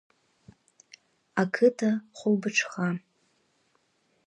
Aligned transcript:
Ақыҭа 1.41 1.89
хәылбыҽха! 2.17 2.87